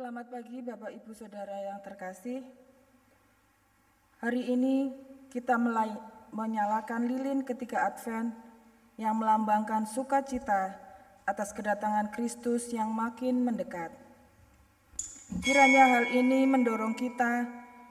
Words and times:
Selamat 0.00 0.32
pagi 0.32 0.64
Bapak 0.64 0.96
Ibu 0.96 1.12
Saudara 1.12 1.60
yang 1.60 1.76
terkasih. 1.84 2.40
Hari 4.24 4.48
ini 4.48 4.96
kita 5.28 5.60
melai, 5.60 5.92
menyalakan 6.32 7.04
lilin 7.04 7.44
ketika 7.44 7.84
Advent 7.84 8.32
yang 8.96 9.12
melambangkan 9.20 9.84
sukacita 9.84 10.72
atas 11.28 11.52
kedatangan 11.52 12.08
Kristus 12.16 12.72
yang 12.72 12.88
makin 12.88 13.44
mendekat. 13.44 13.92
Kiranya 15.44 15.92
hal 15.92 16.08
ini 16.16 16.48
mendorong 16.48 16.96
kita 16.96 17.44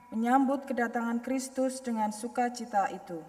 menyambut 0.09 0.65
kedatangan 0.65 1.21
Kristus 1.21 1.77
dengan 1.77 2.09
sukacita 2.09 2.89
itu. 2.89 3.21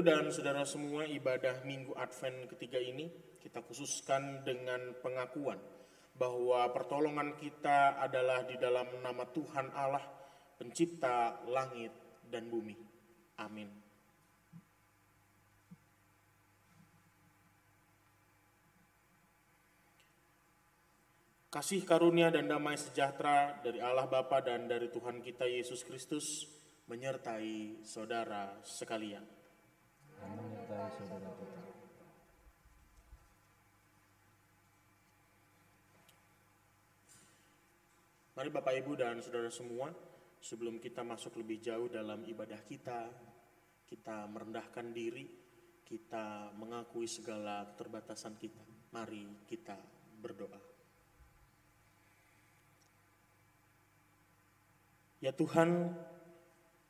Dan 0.00 0.32
Saudara 0.32 0.64
semua 0.64 1.04
ibadah 1.04 1.60
Minggu 1.60 1.92
Advent 1.92 2.48
ketiga 2.48 2.80
ini 2.80 3.12
kita 3.36 3.60
khususkan 3.60 4.40
dengan 4.48 4.96
pengakuan 5.04 5.60
bahwa 6.16 6.64
pertolongan 6.72 7.36
kita 7.36 8.00
adalah 8.00 8.48
di 8.48 8.56
dalam 8.56 8.88
nama 9.04 9.28
Tuhan 9.28 9.68
Allah 9.76 10.00
pencipta 10.56 11.44
langit 11.52 11.92
dan 12.32 12.48
bumi. 12.48 12.72
Amin. 13.44 13.68
Kasih 21.52 21.84
karunia 21.84 22.32
dan 22.32 22.48
damai 22.48 22.80
sejahtera 22.80 23.60
dari 23.60 23.84
Allah 23.84 24.08
Bapa 24.08 24.40
dan 24.40 24.64
dari 24.64 24.88
Tuhan 24.88 25.20
kita 25.20 25.44
Yesus 25.44 25.84
Kristus 25.84 26.48
menyertai 26.88 27.84
saudara 27.84 28.64
sekalian. 28.64 29.40
Menyertai 30.28 30.88
saudara 30.96 31.30
kita. 31.38 31.60
Mari 38.40 38.48
Bapak 38.48 38.72
Ibu 38.72 38.92
dan 38.96 39.20
Saudara 39.20 39.52
semua, 39.52 39.92
sebelum 40.40 40.80
kita 40.80 41.04
masuk 41.04 41.36
lebih 41.44 41.60
jauh 41.60 41.92
dalam 41.92 42.24
ibadah 42.24 42.64
kita, 42.64 43.12
kita 43.84 44.24
merendahkan 44.32 44.96
diri, 44.96 45.28
kita 45.84 46.48
mengakui 46.56 47.04
segala 47.04 47.68
keterbatasan 47.68 48.40
kita. 48.40 48.64
Mari 48.96 49.44
kita 49.44 49.76
berdoa. 50.24 50.56
Ya 55.20 55.36
Tuhan, 55.36 55.92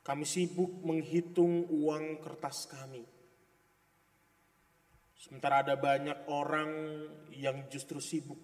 kami 0.07 0.23
sibuk 0.23 0.71
menghitung 0.87 1.67
uang 1.67 2.23
kertas 2.23 2.63
kami. 2.71 3.03
Sementara 5.21 5.61
ada 5.61 5.77
banyak 5.77 6.25
orang 6.33 6.71
yang 7.29 7.69
justru 7.69 8.01
sibuk 8.01 8.41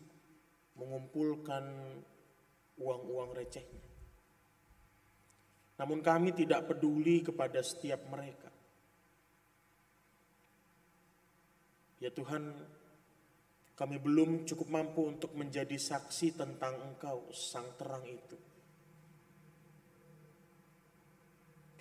mengumpulkan 0.77 1.65
uang-uang 2.77 3.33
recehnya. 3.33 3.81
Namun 5.81 6.05
kami 6.05 6.37
tidak 6.37 6.69
peduli 6.69 7.25
kepada 7.25 7.65
setiap 7.65 8.05
mereka. 8.13 8.53
Ya 11.97 12.13
Tuhan, 12.13 12.53
kami 13.73 13.97
belum 13.97 14.45
cukup 14.45 14.69
mampu 14.69 15.01
untuk 15.09 15.33
menjadi 15.33 15.81
saksi 15.81 16.37
tentang 16.37 16.77
Engkau, 16.93 17.33
Sang 17.33 17.73
Terang 17.73 18.05
itu. 18.05 18.37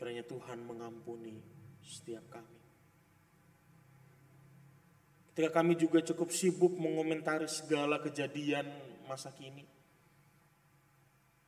Kiranya 0.00 0.25
Tuhan 0.25 0.65
mengampuni 0.65 1.37
setiap 1.85 2.25
kami. 2.33 2.56
Ketika 5.37 5.61
kami 5.61 5.76
juga 5.76 6.00
cukup 6.00 6.33
sibuk 6.33 6.81
mengomentari 6.81 7.45
segala 7.45 8.00
kejadian 8.00 8.73
masa 9.05 9.28
kini. 9.37 9.69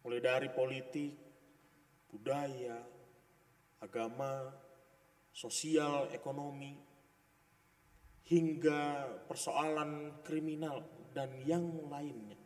Mulai 0.04 0.20
dari 0.20 0.52
politik, 0.52 1.16
budaya, 2.12 2.84
agama, 3.80 4.52
sosial, 5.32 6.12
ekonomi, 6.12 6.76
hingga 8.28 9.08
persoalan 9.24 10.20
kriminal 10.20 10.84
dan 11.16 11.32
yang 11.48 11.64
lainnya. 11.88 12.36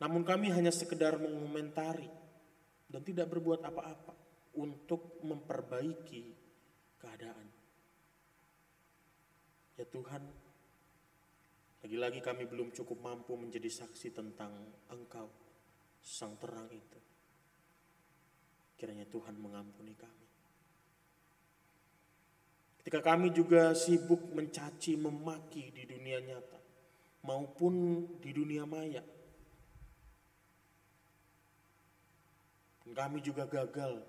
Namun 0.00 0.24
kami 0.24 0.56
hanya 0.56 0.72
sekedar 0.72 1.20
mengomentari 1.20 2.08
dan 2.88 3.04
tidak 3.04 3.28
berbuat 3.28 3.60
apa-apa 3.60 4.16
untuk 4.56 5.20
memperbaiki 5.20 6.24
keadaan. 6.96 7.61
Ya 9.80 9.88
Tuhan, 9.88 10.20
lagi-lagi 11.80 12.20
kami 12.20 12.44
belum 12.44 12.76
cukup 12.76 13.00
mampu 13.00 13.32
menjadi 13.40 13.72
saksi 13.72 14.12
tentang 14.12 14.52
Engkau, 14.92 15.32
Sang 16.04 16.36
Terang 16.36 16.68
itu. 16.68 17.00
Kiranya 18.76 19.08
Tuhan 19.08 19.38
mengampuni 19.40 19.96
kami. 19.96 20.26
Ketika 22.82 23.00
kami 23.14 23.30
juga 23.30 23.72
sibuk 23.78 24.34
mencaci, 24.34 24.98
memaki 24.98 25.70
di 25.70 25.86
dunia 25.86 26.18
nyata 26.18 26.58
maupun 27.22 28.04
di 28.18 28.34
dunia 28.34 28.66
maya. 28.66 29.00
Dan 32.82 32.92
kami 32.92 33.22
juga 33.22 33.46
gagal 33.46 34.02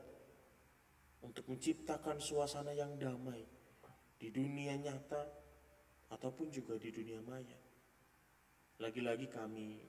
untuk 1.22 1.46
menciptakan 1.54 2.18
suasana 2.18 2.74
yang 2.74 2.98
damai 2.98 3.46
di 4.18 4.34
dunia 4.34 4.74
nyata 4.76 5.43
ataupun 6.14 6.54
juga 6.54 6.78
di 6.78 6.94
dunia 6.94 7.18
maya. 7.26 7.58
Lagi-lagi 8.78 9.26
kami 9.26 9.82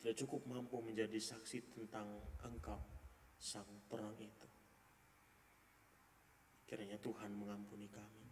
tidak 0.00 0.20
cukup 0.20 0.44
mampu 0.44 0.84
menjadi 0.84 1.16
saksi 1.16 1.72
tentang 1.72 2.20
Engkau, 2.44 2.80
Sang 3.40 3.88
Terang 3.88 4.12
itu. 4.20 4.48
Kiranya 6.68 7.00
Tuhan 7.00 7.32
mengampuni 7.32 7.88
kami. 7.88 8.24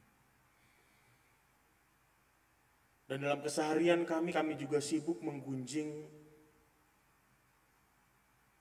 Dan 3.08 3.28
dalam 3.28 3.44
keseharian 3.44 4.08
kami, 4.08 4.32
kami 4.32 4.56
juga 4.56 4.80
sibuk 4.80 5.20
menggunjing, 5.20 6.08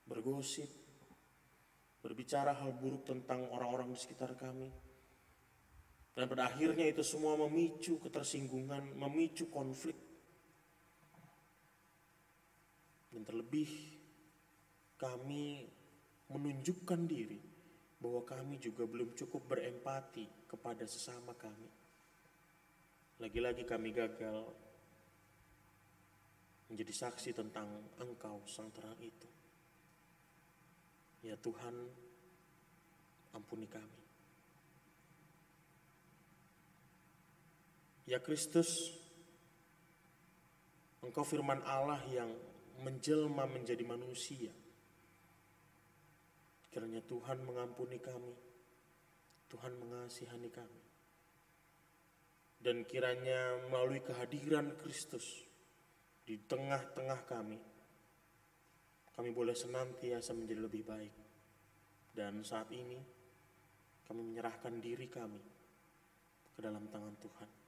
bergosip, 0.03 0.67
berbicara 2.03 2.51
hal 2.51 2.75
buruk 2.75 3.07
tentang 3.07 3.47
orang-orang 3.47 3.95
di 3.95 3.99
sekitar 3.99 4.35
kami 4.35 4.90
dan 6.11 6.27
pada 6.27 6.51
akhirnya 6.51 6.91
itu 6.91 7.03
semua 7.07 7.39
memicu 7.39 7.95
ketersinggungan, 8.03 8.83
memicu 8.99 9.47
konflik. 9.47 9.95
Dan 13.11 13.23
terlebih 13.23 13.71
kami 14.99 15.67
menunjukkan 16.31 17.01
diri 17.07 17.39
bahwa 18.01 18.23
kami 18.27 18.59
juga 18.59 18.83
belum 18.83 19.15
cukup 19.15 19.55
berempati 19.55 20.47
kepada 20.51 20.83
sesama 20.83 21.31
kami. 21.35 21.69
Lagi-lagi 23.23 23.63
kami 23.63 23.93
gagal 23.95 24.51
menjadi 26.71 26.93
saksi 27.07 27.35
tentang 27.35 27.67
Engkau 27.99 28.43
Sang 28.47 28.71
Terang 28.71 28.97
itu. 28.99 29.29
Ya 31.21 31.37
Tuhan, 31.37 31.75
ampuni 33.37 33.69
kami. 33.69 34.00
Ya 38.09 38.17
Kristus, 38.17 38.97
Engkau 41.01 41.25
firman 41.25 41.61
Allah 41.65 42.01
yang 42.09 42.29
menjelma 42.81 43.45
menjadi 43.45 43.81
manusia. 43.85 44.53
Kiranya 46.69 47.01
Tuhan 47.05 47.45
mengampuni 47.45 47.97
kami, 48.01 48.33
Tuhan 49.49 49.73
mengasihani 49.81 50.49
kami. 50.49 50.81
Dan 52.61 52.85
kiranya 52.85 53.57
melalui 53.69 54.05
kehadiran 54.05 54.77
Kristus 54.77 55.25
di 56.21 56.37
tengah-tengah 56.37 57.21
kami, 57.25 57.57
kami 59.13 59.29
boleh 59.33 59.57
senantiasa 59.57 60.37
menjadi 60.37 60.61
lebih 60.61 60.83
baik. 60.85 61.15
Dan 62.13 62.45
saat 62.45 62.69
ini 62.73 62.97
kami 64.05 64.21
menyerahkan 64.21 64.77
diri 64.77 65.09
kami 65.09 65.41
ke 66.53 66.59
dalam 66.61 66.85
tangan 66.89 67.17
Tuhan. 67.17 67.60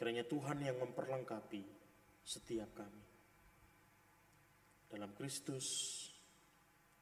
Kiranya 0.00 0.24
Tuhan 0.24 0.64
yang 0.64 0.80
memperlengkapi 0.80 1.60
setiap 2.24 2.72
kami. 2.72 3.04
Dalam 4.88 5.12
Kristus 5.12 5.68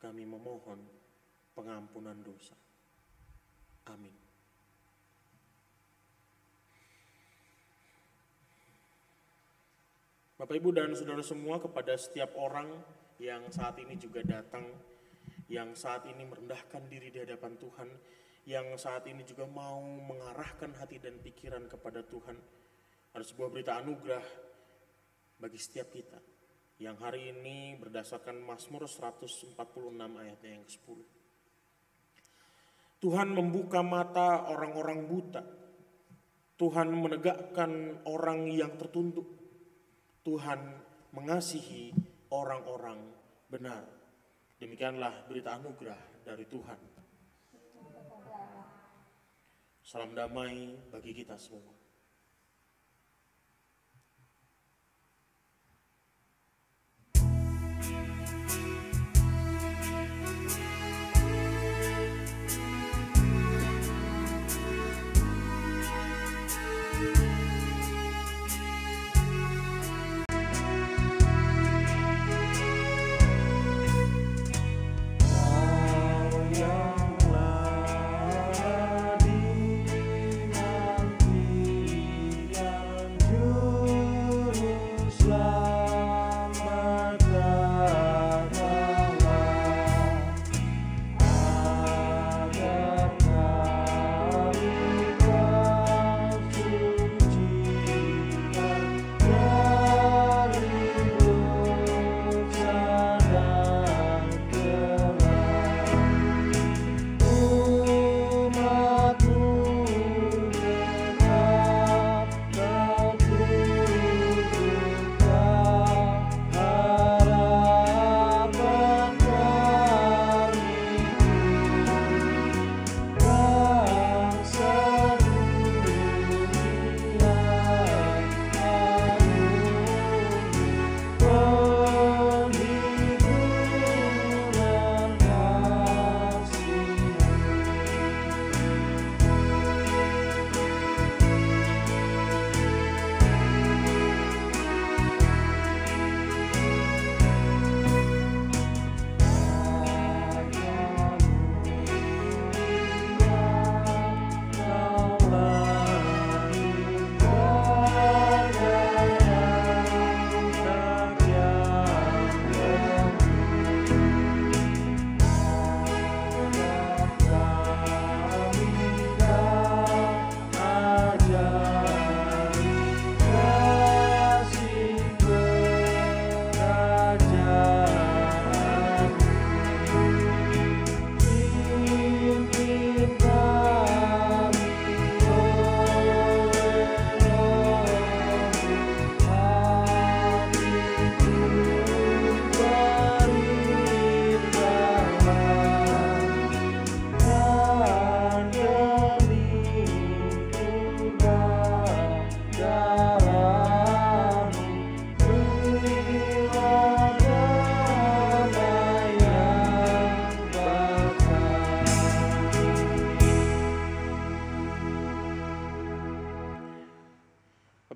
kami 0.02 0.26
memohon 0.26 0.82
pengampunan 1.54 2.18
dosa. 2.26 2.58
Amin. 3.94 4.10
Bapak 10.34 10.58
Ibu 10.58 10.74
dan 10.74 10.90
Saudara 10.98 11.22
semua 11.22 11.62
kepada 11.62 11.94
setiap 11.94 12.34
orang 12.34 12.82
yang 13.22 13.46
saat 13.54 13.78
ini 13.78 13.94
juga 13.94 14.26
datang, 14.26 14.74
yang 15.46 15.70
saat 15.78 16.02
ini 16.10 16.26
merendahkan 16.26 16.90
diri 16.90 17.14
di 17.14 17.22
hadapan 17.22 17.54
Tuhan, 17.62 17.88
yang 18.50 18.74
saat 18.74 19.06
ini 19.06 19.22
juga 19.22 19.46
mau 19.46 19.78
mengarahkan 19.82 20.74
hati 20.82 20.98
dan 20.98 21.18
pikiran 21.22 21.66
kepada 21.70 22.02
Tuhan, 22.02 22.38
ada 23.18 23.26
sebuah 23.26 23.50
berita 23.50 23.74
anugerah 23.82 24.22
bagi 25.42 25.58
setiap 25.58 25.90
kita 25.90 26.22
yang 26.78 26.94
hari 27.02 27.34
ini 27.34 27.74
berdasarkan 27.74 28.38
Mazmur 28.46 28.86
146 28.86 29.58
ayatnya 29.98 30.50
yang 30.54 30.62
ke-10. 30.62 30.98
Tuhan 33.02 33.34
membuka 33.34 33.82
mata 33.82 34.46
orang-orang 34.46 35.10
buta. 35.10 35.42
Tuhan 36.62 36.94
menegakkan 36.94 38.06
orang 38.06 38.54
yang 38.54 38.78
tertunduk. 38.78 39.26
Tuhan 40.22 40.78
mengasihi 41.10 41.90
orang-orang 42.30 43.02
benar. 43.50 43.82
Demikianlah 44.62 45.26
berita 45.26 45.58
anugerah 45.58 46.22
dari 46.22 46.46
Tuhan. 46.46 46.80
Salam 49.82 50.14
damai 50.14 50.78
bagi 50.94 51.10
kita 51.10 51.34
semua. 51.34 51.77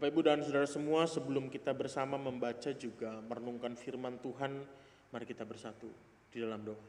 Bapak 0.02 0.18
Ibu 0.18 0.26
dan 0.26 0.42
Saudara 0.42 0.66
semua, 0.66 1.06
sebelum 1.06 1.46
kita 1.46 1.70
bersama 1.70 2.18
membaca 2.18 2.74
juga 2.74 3.22
merenungkan 3.22 3.78
firman 3.78 4.18
Tuhan, 4.18 4.66
mari 5.14 5.22
kita 5.22 5.46
bersatu 5.46 5.86
di 6.26 6.42
dalam 6.42 6.58
doa. 6.58 6.86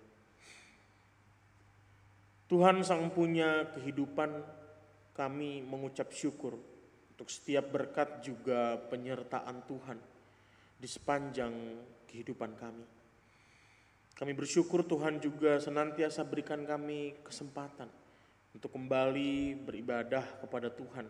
Tuhan 2.49 2.81
Sang 2.81 3.13
Punya 3.13 3.69
kehidupan, 3.69 4.33
kami 5.13 5.61
mengucap 5.61 6.09
syukur 6.09 6.57
untuk 7.13 7.29
setiap 7.29 7.69
berkat 7.69 8.25
juga 8.25 8.81
penyertaan 8.89 9.61
Tuhan 9.69 10.01
di 10.81 10.89
sepanjang 10.89 11.53
kehidupan 12.09 12.57
kami. 12.57 12.85
Kami 14.17 14.33
bersyukur 14.33 14.89
Tuhan 14.89 15.21
juga 15.21 15.61
senantiasa 15.61 16.25
berikan 16.25 16.65
kami 16.65 17.21
kesempatan 17.21 17.93
untuk 18.57 18.73
kembali 18.73 19.53
beribadah 19.61 20.41
kepada 20.41 20.73
Tuhan 20.73 21.05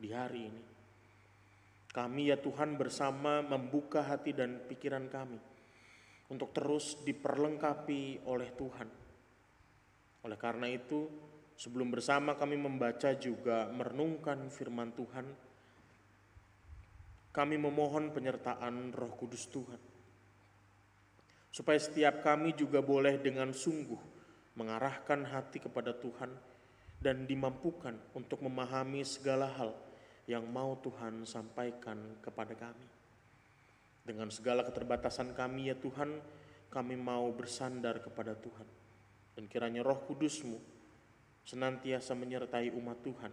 di 0.00 0.08
hari 0.16 0.48
ini. 0.48 0.71
Kami 1.92 2.32
ya 2.32 2.40
Tuhan 2.40 2.80
bersama 2.80 3.44
membuka 3.44 4.00
hati 4.00 4.32
dan 4.32 4.64
pikiran 4.64 5.12
kami 5.12 5.36
untuk 6.32 6.56
terus 6.56 6.96
diperlengkapi 7.04 8.24
oleh 8.24 8.48
Tuhan. 8.56 8.88
Oleh 10.24 10.38
karena 10.40 10.72
itu, 10.72 11.04
sebelum 11.52 11.92
bersama 11.92 12.32
kami 12.32 12.56
membaca 12.56 13.12
juga 13.12 13.68
merenungkan 13.68 14.48
firman 14.48 14.96
Tuhan, 14.96 15.26
kami 17.28 17.60
memohon 17.60 18.08
penyertaan 18.16 18.96
Roh 18.96 19.12
Kudus 19.12 19.52
Tuhan. 19.52 19.80
Supaya 21.52 21.76
setiap 21.76 22.24
kami 22.24 22.56
juga 22.56 22.80
boleh 22.80 23.20
dengan 23.20 23.52
sungguh 23.52 24.00
mengarahkan 24.56 25.28
hati 25.28 25.60
kepada 25.60 25.92
Tuhan 25.92 26.32
dan 27.04 27.28
dimampukan 27.28 27.92
untuk 28.16 28.40
memahami 28.40 29.04
segala 29.04 29.52
hal 29.52 29.91
yang 30.30 30.46
mau 30.46 30.78
Tuhan 30.78 31.26
sampaikan 31.26 31.98
kepada 32.22 32.54
kami. 32.54 32.86
Dengan 34.02 34.30
segala 34.30 34.66
keterbatasan 34.66 35.34
kami 35.34 35.70
ya 35.70 35.76
Tuhan, 35.78 36.18
kami 36.70 36.94
mau 36.98 37.30
bersandar 37.30 38.02
kepada 38.02 38.34
Tuhan. 38.34 38.66
Dan 39.32 39.48
kiranya 39.48 39.80
roh 39.82 39.98
kudusmu 40.04 40.58
senantiasa 41.42 42.14
menyertai 42.14 42.70
umat 42.74 43.02
Tuhan 43.02 43.32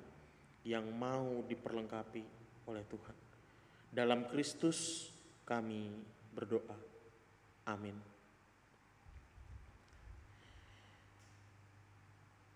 yang 0.65 0.86
mau 0.89 1.46
diperlengkapi 1.46 2.24
oleh 2.69 2.84
Tuhan. 2.89 3.15
Dalam 3.89 4.29
Kristus 4.29 5.10
kami 5.46 5.89
berdoa. 6.34 6.78
Amin. 7.69 7.97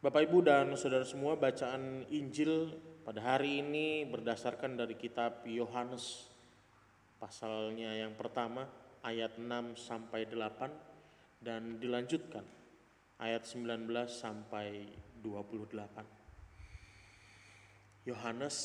Bapak 0.04 0.28
Ibu 0.28 0.43
dan 0.43 0.76
saudara 0.76 1.08
semua, 1.08 1.39
bacaan 1.39 2.04
Injil 2.12 2.76
pada 3.04 3.20
hari 3.20 3.60
ini 3.60 4.08
berdasarkan 4.08 4.80
dari 4.80 4.96
kitab 4.96 5.44
Yohanes 5.44 6.32
pasalnya 7.20 7.92
yang 8.00 8.16
pertama 8.16 8.63
ayat 9.04 9.36
6 9.36 9.76
sampai 9.76 10.24
8 10.32 11.44
dan 11.44 11.84
dilanjutkan 11.84 12.48
ayat 13.20 13.44
19 13.44 13.92
sampai 14.08 14.88
28. 15.20 18.08
Yohanes 18.08 18.56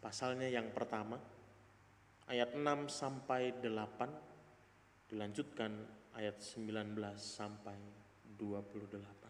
pasalnya 0.00 0.48
yang 0.48 0.72
pertama 0.72 1.20
ayat 2.32 2.56
6 2.56 2.88
sampai 2.88 3.60
8 3.60 5.12
dilanjutkan 5.12 5.84
ayat 6.16 6.40
19 6.40 6.96
sampai 7.20 7.76
28. 8.40 9.25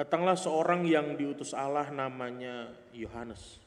Datanglah 0.00 0.32
seorang 0.32 0.88
yang 0.88 1.12
diutus 1.12 1.52
Allah 1.52 1.92
namanya 1.92 2.72
Yohanes. 2.96 3.60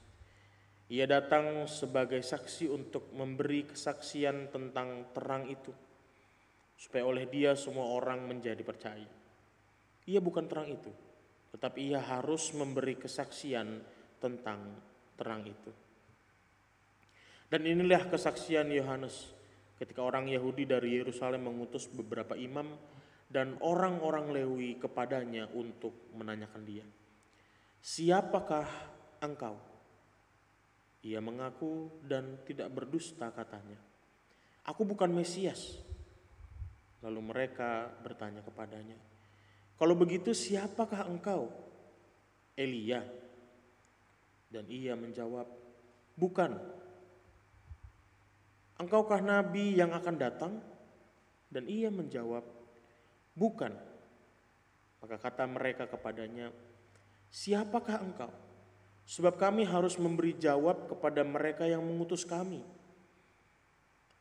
Ia 0.89 1.06
datang 1.06 1.69
sebagai 1.69 2.26
saksi 2.26 2.74
untuk 2.74 3.13
memberi 3.13 3.69
kesaksian 3.69 4.50
tentang 4.50 5.13
terang 5.13 5.46
itu, 5.46 5.69
supaya 6.74 7.06
oleh 7.06 7.30
dia 7.30 7.54
semua 7.54 7.86
orang 7.86 8.26
menjadi 8.26 8.65
percaya. 8.65 9.06
Ia 10.10 10.17
bukan 10.17 10.50
terang 10.50 10.74
itu, 10.74 10.89
tetapi 11.54 11.93
ia 11.93 12.02
harus 12.02 12.50
memberi 12.58 12.98
kesaksian 12.98 13.86
tentang 14.17 14.74
terang 15.13 15.46
itu. 15.46 15.69
Dan 17.46 17.62
inilah 17.69 18.10
kesaksian 18.10 18.74
Yohanes 18.74 19.30
ketika 19.78 20.02
orang 20.02 20.26
Yahudi 20.34 20.65
dari 20.65 20.98
Yerusalem 20.98 21.46
mengutus 21.46 21.86
beberapa 21.86 22.34
imam 22.34 22.74
dan 23.30 23.60
orang-orang 23.62 24.32
Lewi 24.32 24.80
kepadanya 24.80 25.50
untuk 25.54 26.12
menanyakan 26.16 26.64
dia, 26.64 26.86
"Siapakah 27.80 28.68
engkau?" 29.24 29.58
Ia 31.04 31.20
mengaku 31.20 31.92
dan 32.08 32.40
tidak 32.48 32.72
berdusta 32.72 33.28
katanya, 33.36 33.76
"Aku 34.64 34.88
bukan 34.88 35.12
Mesias." 35.12 35.84
Lalu 37.04 37.20
mereka 37.20 37.92
bertanya 38.00 38.40
kepadanya, 38.40 38.96
"Kalau 39.76 39.96
begitu 40.00 40.32
siapakah 40.32 41.04
engkau?" 41.04 41.52
Elia. 42.56 43.02
Dan 44.54 44.70
ia 44.70 44.94
menjawab, 44.94 45.50
"Bukan." 46.14 46.54
Engkaukah 48.78 49.22
nabi 49.22 49.78
yang 49.78 49.94
akan 49.94 50.16
datang? 50.18 50.54
Dan 51.50 51.70
ia 51.70 51.94
menjawab, 51.94 52.42
Bukan. 53.34 53.74
Maka 55.04 55.17
kata 55.19 55.43
mereka 55.50 55.89
kepadanya, 55.89 56.54
Siapakah 57.34 57.98
engkau? 58.00 58.32
Sebab 59.04 59.36
kami 59.36 59.67
harus 59.67 60.00
memberi 60.00 60.38
jawab 60.38 60.88
kepada 60.88 61.26
mereka 61.26 61.67
yang 61.67 61.84
mengutus 61.84 62.24
kami. 62.24 62.63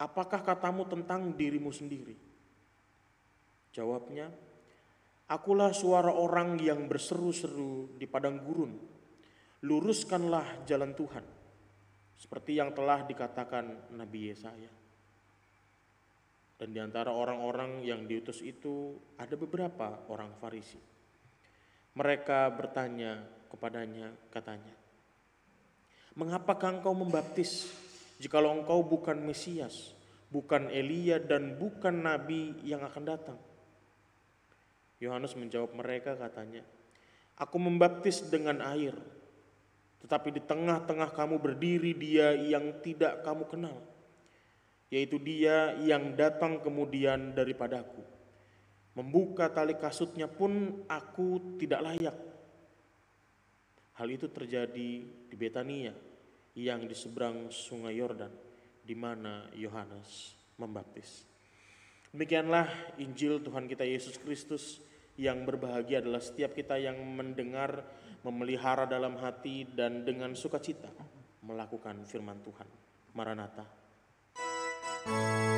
Apakah 0.00 0.42
katamu 0.42 0.88
tentang 0.88 1.30
dirimu 1.36 1.70
sendiri? 1.70 2.18
Jawabnya, 3.70 4.32
Akulah 5.30 5.70
suara 5.72 6.12
orang 6.12 6.58
yang 6.60 6.90
berseru-seru 6.90 7.94
di 7.96 8.04
padang 8.04 8.42
gurun. 8.42 8.74
Luruskanlah 9.64 10.66
jalan 10.66 10.92
Tuhan. 10.92 11.24
Seperti 12.18 12.58
yang 12.58 12.74
telah 12.74 13.06
dikatakan 13.06 13.94
Nabi 13.94 14.28
Yesaya. 14.34 14.81
Dan 16.62 16.70
di 16.70 16.78
antara 16.78 17.10
orang-orang 17.10 17.82
yang 17.82 18.06
diutus 18.06 18.38
itu 18.38 18.94
ada 19.18 19.34
beberapa 19.34 20.06
orang 20.06 20.30
Farisi. 20.38 20.78
Mereka 21.98 22.54
bertanya 22.54 23.18
kepadanya, 23.50 24.14
katanya, 24.30 24.70
Mengapakah 26.14 26.78
engkau 26.78 26.94
membaptis 26.94 27.66
jikalau 28.22 28.54
engkau 28.54 28.78
bukan 28.86 29.18
Mesias, 29.26 29.90
bukan 30.30 30.70
Elia 30.70 31.18
dan 31.18 31.58
bukan 31.58 31.98
Nabi 31.98 32.54
yang 32.62 32.86
akan 32.86 33.10
datang? 33.10 33.42
Yohanes 35.02 35.34
menjawab 35.34 35.74
mereka 35.74 36.14
katanya, 36.14 36.62
Aku 37.42 37.58
membaptis 37.58 38.22
dengan 38.22 38.62
air, 38.62 38.94
tetapi 39.98 40.30
di 40.30 40.38
tengah-tengah 40.38 41.10
kamu 41.10 41.42
berdiri 41.42 41.90
dia 41.90 42.38
yang 42.38 42.78
tidak 42.86 43.26
kamu 43.26 43.50
kenal 43.50 43.82
yaitu 44.92 45.16
dia 45.16 45.72
yang 45.80 46.12
datang 46.12 46.60
kemudian 46.60 47.32
daripadaku. 47.32 48.04
Membuka 48.92 49.48
tali 49.48 49.72
kasutnya 49.72 50.28
pun 50.28 50.84
aku 50.84 51.56
tidak 51.56 51.80
layak. 51.80 52.16
Hal 53.96 54.08
itu 54.12 54.28
terjadi 54.28 54.90
di 55.08 55.36
Betania 55.40 55.96
yang 56.52 56.84
di 56.84 56.92
seberang 56.92 57.48
sungai 57.48 57.96
Yordan 57.96 58.28
di 58.84 58.92
mana 58.92 59.48
Yohanes 59.56 60.36
membaptis. 60.60 61.24
Demikianlah 62.12 62.68
Injil 63.00 63.40
Tuhan 63.40 63.64
kita 63.64 63.88
Yesus 63.88 64.20
Kristus 64.20 64.84
yang 65.16 65.48
berbahagia 65.48 66.04
adalah 66.04 66.20
setiap 66.20 66.52
kita 66.52 66.76
yang 66.76 67.00
mendengar, 67.00 67.80
memelihara 68.20 68.84
dalam 68.84 69.16
hati 69.16 69.64
dan 69.72 70.04
dengan 70.04 70.36
sukacita 70.36 70.92
melakukan 71.40 72.04
firman 72.04 72.44
Tuhan. 72.44 72.68
Maranatha. 73.16 73.81
Música 75.04 75.51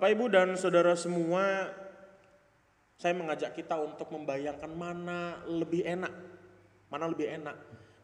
Bapak 0.00 0.16
Ibu 0.16 0.32
dan 0.32 0.56
saudara 0.56 0.96
semua, 0.96 1.68
saya 2.96 3.12
mengajak 3.12 3.52
kita 3.52 3.76
untuk 3.76 4.08
membayangkan 4.08 4.72
mana 4.72 5.44
lebih 5.44 5.84
enak, 5.84 6.08
mana 6.88 7.04
lebih 7.04 7.28
enak 7.28 7.52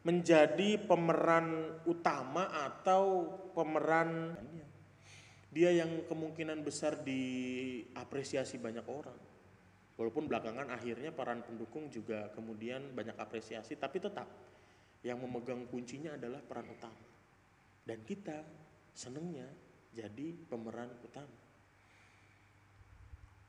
menjadi 0.05 0.77
pemeran 0.85 1.73
utama 1.89 2.53
atau 2.53 3.33
pemeran 3.57 4.37
dia 5.49 5.73
yang 5.73 6.05
kemungkinan 6.05 6.61
besar 6.61 7.01
diapresiasi 7.01 8.61
banyak 8.61 8.85
orang. 8.85 9.17
Walaupun 9.97 10.29
belakangan 10.29 10.69
akhirnya 10.69 11.17
peran 11.17 11.49
pendukung 11.49 11.89
juga 11.89 12.29
kemudian 12.37 12.93
banyak 12.93 13.17
apresiasi, 13.17 13.73
tapi 13.81 14.05
tetap 14.05 14.29
yang 15.01 15.17
memegang 15.25 15.65
kuncinya 15.73 16.13
adalah 16.13 16.45
peran 16.45 16.69
utama. 16.69 17.09
Dan 17.89 18.05
kita 18.05 18.45
senengnya 18.93 19.49
jadi 19.97 20.37
pemeran 20.45 20.93
utama. 21.01 21.46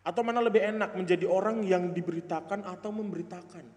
Atau 0.07 0.23
mana 0.23 0.39
lebih 0.39 0.63
enak 0.63 0.95
menjadi 0.95 1.27
orang 1.27 1.67
yang 1.67 1.91
diberitakan 1.91 2.63
atau 2.63 2.95
memberitakan? 2.95 3.67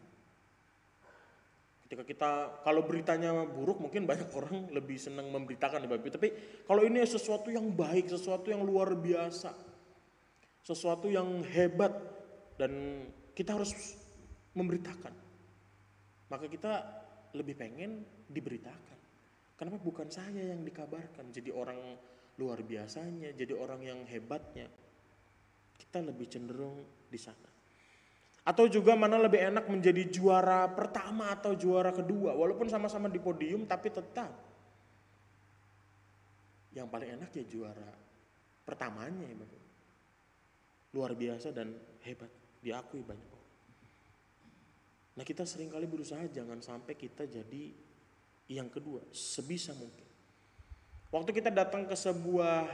Ketika 1.82 2.06
kita 2.06 2.30
kalau 2.62 2.86
beritanya 2.86 3.34
buruk 3.50 3.82
mungkin 3.82 4.06
banyak 4.06 4.30
orang 4.38 4.70
lebih 4.70 4.94
senang 4.94 5.26
memberitakan 5.34 5.82
tapi 5.90 6.62
kalau 6.62 6.86
ini 6.86 7.02
sesuatu 7.02 7.50
yang 7.50 7.74
baik, 7.74 8.06
sesuatu 8.06 8.46
yang 8.46 8.62
luar 8.62 8.94
biasa, 8.94 9.50
sesuatu 10.62 11.10
yang 11.10 11.42
hebat 11.50 11.90
dan 12.54 13.02
kita 13.34 13.58
harus 13.58 13.74
memberitakan. 14.54 15.10
Maka 16.30 16.46
kita 16.46 16.72
lebih 17.34 17.58
pengen 17.58 18.06
diberitakan. 18.30 18.98
Kenapa 19.58 19.82
bukan 19.82 20.06
saya 20.06 20.54
yang 20.54 20.62
dikabarkan 20.62 21.34
jadi 21.34 21.50
orang 21.50 21.98
luar 22.38 22.62
biasanya, 22.62 23.34
jadi 23.34 23.50
orang 23.58 23.82
yang 23.82 24.00
hebatnya. 24.06 24.70
Kita 25.80 26.04
lebih 26.04 26.28
cenderung 26.28 26.84
di 27.08 27.16
sana. 27.16 27.48
Atau 28.44 28.68
juga 28.68 28.92
mana 28.92 29.16
lebih 29.16 29.40
enak 29.40 29.64
menjadi 29.72 30.04
juara 30.12 30.68
pertama 30.68 31.32
atau 31.32 31.56
juara 31.56 31.88
kedua. 31.88 32.36
Walaupun 32.36 32.68
sama-sama 32.68 33.08
di 33.08 33.16
podium 33.16 33.64
tapi 33.64 33.88
tetap. 33.88 34.32
Yang 36.76 36.86
paling 36.92 37.10
enak 37.16 37.30
ya 37.32 37.44
juara 37.48 37.90
pertamanya 38.68 39.24
ya 39.24 39.34
Bapak. 39.34 39.62
Luar 40.92 41.12
biasa 41.16 41.48
dan 41.50 41.72
hebat. 42.04 42.28
Diakui 42.60 43.00
banyak 43.00 43.28
orang. 43.32 43.50
Nah 45.16 45.24
kita 45.24 45.48
sering 45.48 45.72
kali 45.72 45.88
berusaha 45.88 46.20
jangan 46.28 46.60
sampai 46.60 46.92
kita 46.92 47.24
jadi 47.24 47.72
yang 48.52 48.68
kedua. 48.68 49.00
Sebisa 49.10 49.72
mungkin. 49.72 50.06
Waktu 51.10 51.30
kita 51.34 51.50
datang 51.50 51.90
ke 51.90 51.96
sebuah 51.98 52.70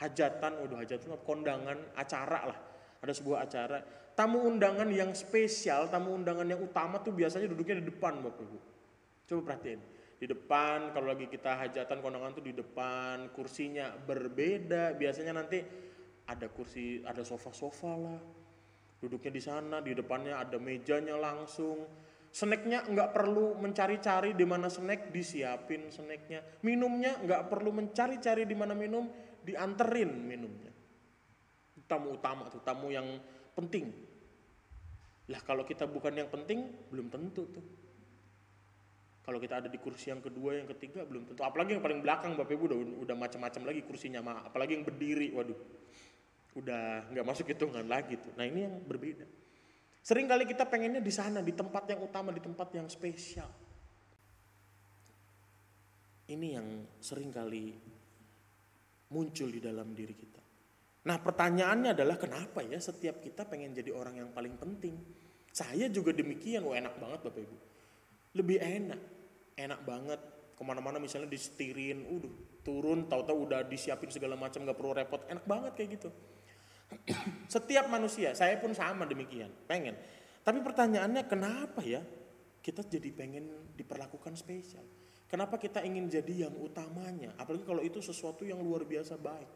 hajatan, 0.00 0.52
udah 0.64 0.76
hajatan, 0.82 1.14
kondangan, 1.22 1.78
acara 1.94 2.40
lah. 2.50 2.58
Ada 3.04 3.12
sebuah 3.20 3.44
acara, 3.44 3.78
tamu 4.16 4.46
undangan 4.46 4.88
yang 4.88 5.12
spesial, 5.12 5.90
tamu 5.92 6.14
undangan 6.16 6.46
yang 6.48 6.62
utama 6.62 7.02
tuh 7.02 7.12
biasanya 7.12 7.50
duduknya 7.50 7.82
di 7.82 7.86
depan 7.92 8.22
Bapak 8.24 8.42
Ibu. 8.42 8.58
Coba 9.28 9.40
perhatiin. 9.52 9.80
Di 10.14 10.30
depan 10.30 10.94
kalau 10.94 11.12
lagi 11.12 11.28
kita 11.28 11.58
hajatan 11.58 12.00
kondangan 12.00 12.32
tuh 12.32 12.44
di 12.46 12.54
depan, 12.56 13.28
kursinya 13.34 13.92
berbeda. 13.92 14.96
Biasanya 14.96 15.36
nanti 15.36 15.60
ada 16.24 16.46
kursi, 16.48 17.04
ada 17.04 17.20
sofa-sofa 17.20 17.92
lah. 17.92 18.20
Duduknya 19.04 19.32
di 19.36 19.42
sana, 19.42 19.84
di 19.84 19.92
depannya 19.92 20.40
ada 20.40 20.56
mejanya 20.56 21.20
langsung. 21.20 21.84
Snacknya 22.34 22.88
nggak 22.88 23.12
perlu 23.14 23.54
mencari-cari 23.60 24.32
di 24.32 24.42
mana 24.48 24.72
snack, 24.72 25.12
disiapin 25.12 25.92
snacknya. 25.92 26.40
Minumnya 26.64 27.20
nggak 27.20 27.52
perlu 27.52 27.70
mencari-cari 27.70 28.48
di 28.48 28.56
mana 28.56 28.72
minum, 28.72 29.06
dianterin 29.44 30.10
minumnya. 30.24 30.72
Tamu 31.84 32.16
utama 32.16 32.48
tuh, 32.48 32.64
tamu 32.64 32.88
yang 32.88 33.04
penting. 33.52 33.92
Lah 35.28 35.40
kalau 35.44 35.68
kita 35.68 35.84
bukan 35.84 36.16
yang 36.16 36.28
penting, 36.32 36.88
belum 36.88 37.12
tentu 37.12 37.44
tuh. 37.48 37.64
Kalau 39.24 39.40
kita 39.40 39.64
ada 39.64 39.68
di 39.72 39.80
kursi 39.80 40.12
yang 40.12 40.20
kedua, 40.20 40.60
yang 40.60 40.68
ketiga 40.76 41.04
belum 41.08 41.24
tentu. 41.28 41.40
Apalagi 41.40 41.76
yang 41.76 41.84
paling 41.84 42.04
belakang 42.04 42.36
Bapak 42.36 42.52
Ibu 42.52 42.64
udah 42.68 42.78
udah 43.08 43.16
macam-macam 43.16 43.62
lagi 43.72 43.80
kursinya, 43.84 44.20
apalagi 44.44 44.76
yang 44.76 44.84
berdiri, 44.84 45.32
waduh. 45.32 45.56
Udah 46.60 47.08
nggak 47.08 47.24
masuk 47.24 47.48
hitungan 47.48 47.88
lagi 47.88 48.20
tuh. 48.20 48.32
Nah, 48.36 48.44
ini 48.44 48.68
yang 48.68 48.84
berbeda. 48.84 49.24
Sering 50.04 50.28
kali 50.28 50.44
kita 50.44 50.68
pengennya 50.68 51.00
di 51.00 51.08
sana, 51.08 51.40
di 51.40 51.56
tempat 51.56 51.88
yang 51.88 52.04
utama, 52.04 52.28
di 52.36 52.44
tempat 52.44 52.68
yang 52.76 52.84
spesial. 52.92 53.48
Ini 56.28 56.60
yang 56.60 56.68
sering 57.00 57.32
kali 57.32 57.72
muncul 59.14 59.46
di 59.54 59.62
dalam 59.62 59.94
diri 59.94 60.14
kita. 60.18 60.42
Nah 61.06 61.16
pertanyaannya 61.22 61.94
adalah 61.94 62.18
kenapa 62.18 62.66
ya 62.66 62.82
setiap 62.82 63.22
kita 63.22 63.46
pengen 63.46 63.70
jadi 63.70 63.94
orang 63.94 64.18
yang 64.18 64.30
paling 64.34 64.58
penting. 64.58 64.98
Saya 65.54 65.86
juga 65.86 66.10
demikian, 66.10 66.66
wah 66.66 66.74
enak 66.74 66.98
banget 66.98 67.20
Bapak 67.22 67.40
Ibu. 67.46 67.56
Lebih 68.34 68.58
enak, 68.58 69.00
enak 69.54 69.80
banget 69.86 70.20
ke 70.58 70.62
mana-mana 70.66 70.98
misalnya 70.98 71.30
disetirin, 71.30 72.02
udah 72.10 72.32
turun 72.66 73.06
tahu-tahu 73.06 73.46
udah 73.46 73.60
disiapin 73.62 74.10
segala 74.10 74.34
macam 74.34 74.66
nggak 74.66 74.74
perlu 74.74 74.92
repot, 74.96 75.22
enak 75.30 75.46
banget 75.46 75.72
kayak 75.78 75.90
gitu. 76.00 76.10
Setiap 77.54 77.86
manusia, 77.86 78.34
saya 78.34 78.58
pun 78.58 78.74
sama 78.74 79.06
demikian, 79.06 79.52
pengen. 79.70 79.94
Tapi 80.42 80.58
pertanyaannya 80.58 81.22
kenapa 81.30 81.86
ya 81.86 82.02
kita 82.64 82.82
jadi 82.90 83.14
pengen 83.14 83.76
diperlakukan 83.78 84.34
spesial? 84.34 84.82
Kenapa 85.28 85.58
kita 85.58 85.82
ingin 85.82 86.06
jadi 86.06 86.46
yang 86.46 86.54
utamanya? 86.60 87.34
Apalagi 87.40 87.64
kalau 87.66 87.82
itu 87.82 87.98
sesuatu 87.98 88.44
yang 88.46 88.60
luar 88.60 88.86
biasa 88.86 89.18
baik. 89.18 89.50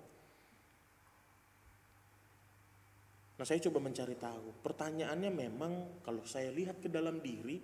Nah 3.38 3.46
saya 3.46 3.62
coba 3.70 3.78
mencari 3.78 4.18
tahu. 4.18 4.50
Pertanyaannya 4.66 5.30
memang 5.30 6.02
kalau 6.02 6.26
saya 6.26 6.50
lihat 6.50 6.82
ke 6.82 6.90
dalam 6.90 7.22
diri, 7.22 7.62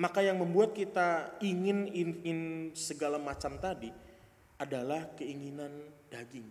maka 0.00 0.24
yang 0.24 0.40
membuat 0.40 0.72
kita 0.72 1.36
ingin 1.44 1.86
ingin 1.92 2.72
segala 2.72 3.20
macam 3.20 3.60
tadi 3.60 3.92
adalah 4.56 5.12
keinginan 5.12 5.92
daging 6.08 6.48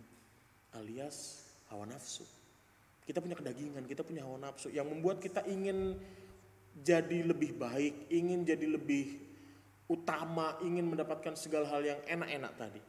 alias 0.78 1.50
hawa 1.74 1.90
nafsu. 1.90 2.24
Kita 3.04 3.20
punya 3.20 3.36
kedagingan, 3.36 3.84
kita 3.90 4.06
punya 4.06 4.22
hawa 4.22 4.38
nafsu 4.38 4.70
yang 4.70 4.86
membuat 4.86 5.18
kita 5.18 5.42
ingin 5.50 5.98
jadi 6.78 7.26
lebih 7.26 7.58
baik, 7.58 8.14
ingin 8.14 8.46
jadi 8.46 8.70
lebih 8.70 9.33
utama 9.94 10.58
ingin 10.66 10.90
mendapatkan 10.90 11.38
segala 11.38 11.70
hal 11.70 11.86
yang 11.86 12.02
enak-enak 12.10 12.54
tadi. 12.58 12.82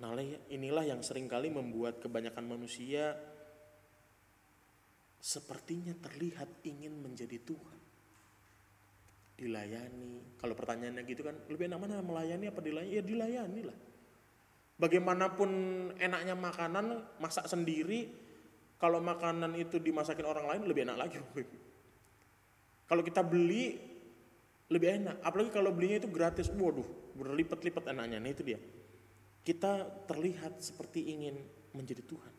Nah 0.00 0.12
inilah 0.52 0.84
yang 0.84 1.00
sering 1.04 1.28
kali 1.28 1.52
membuat 1.52 2.00
kebanyakan 2.00 2.44
manusia 2.44 3.16
sepertinya 5.20 5.96
terlihat 5.96 6.48
ingin 6.64 6.96
menjadi 7.00 7.40
Tuhan. 7.40 7.80
Dilayani. 9.36 10.40
Kalau 10.40 10.56
pertanyaannya 10.56 11.02
gitu 11.04 11.20
kan, 11.24 11.36
lebih 11.52 11.68
enak 11.68 11.80
mana 11.80 12.00
melayani 12.00 12.48
apa 12.48 12.60
dilayani? 12.64 12.92
Ya 12.92 13.02
dilayani 13.04 13.60
lah. 13.68 13.78
Bagaimanapun 14.76 15.50
enaknya 15.96 16.36
makanan, 16.36 17.16
masak 17.20 17.48
sendiri, 17.48 18.12
kalau 18.76 19.00
makanan 19.00 19.56
itu 19.56 19.80
dimasakin 19.80 20.24
orang 20.28 20.46
lain 20.46 20.62
lebih 20.68 20.84
enak 20.84 20.98
lagi. 21.00 21.18
Kalau 22.86 23.02
kita 23.02 23.24
beli 23.24 23.95
lebih 24.66 24.88
enak. 25.02 25.16
Apalagi 25.22 25.50
kalau 25.54 25.70
belinya 25.70 26.02
itu 26.02 26.10
gratis, 26.10 26.50
waduh, 26.50 26.86
berlipat-lipat 27.14 27.94
enaknya. 27.94 28.18
Nah 28.18 28.30
itu 28.30 28.42
dia. 28.42 28.58
Kita 29.46 29.86
terlihat 30.10 30.58
seperti 30.58 31.06
ingin 31.14 31.38
menjadi 31.70 32.02
Tuhan. 32.02 32.34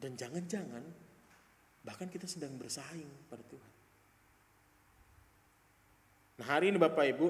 Dan 0.00 0.16
jangan-jangan 0.16 0.84
bahkan 1.84 2.08
kita 2.08 2.24
sedang 2.24 2.56
bersaing 2.56 3.28
pada 3.28 3.44
Tuhan. 3.44 3.72
Nah 6.40 6.46
hari 6.48 6.72
ini 6.72 6.80
Bapak 6.80 7.04
Ibu, 7.04 7.28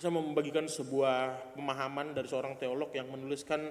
saya 0.00 0.08
mau 0.08 0.24
membagikan 0.24 0.64
sebuah 0.64 1.52
pemahaman 1.52 2.16
dari 2.16 2.24
seorang 2.24 2.56
teolog 2.56 2.88
yang 2.96 3.12
menuliskan 3.12 3.68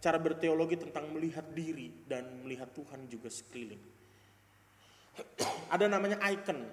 cara 0.00 0.16
berteologi 0.16 0.80
tentang 0.80 1.12
melihat 1.12 1.44
diri 1.52 1.92
dan 2.08 2.40
melihat 2.40 2.72
Tuhan 2.72 3.04
juga 3.12 3.28
sekeliling. 3.28 3.84
Ada 5.76 5.92
namanya 5.92 6.16
icon, 6.32 6.64